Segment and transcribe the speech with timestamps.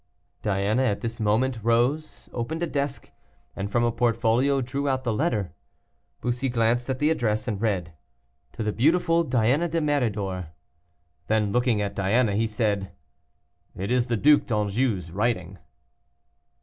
[0.41, 3.11] Diana, at this moment, rose, opened a desk,
[3.55, 5.53] and from a portfolio drew out the letter.
[6.21, 7.93] Bussy glanced at the address and read,
[8.53, 10.47] "To the beautiful Diana de Méridor."
[11.27, 12.93] Then looking at Diana, he said
[13.75, 15.59] "It is the Duc d'Anjou's writing."